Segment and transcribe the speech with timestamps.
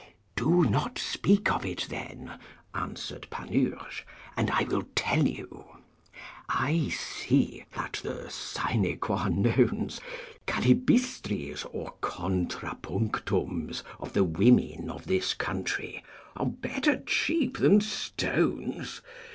[0.35, 2.39] Do not speak of it then,
[2.73, 4.03] answered Panurge,
[4.35, 5.63] and I will tell it you.
[6.49, 9.99] I see that the sine quo nons,
[10.47, 16.03] kallibistris, or contrapunctums of the women of this country
[16.35, 19.01] are better cheap than stones.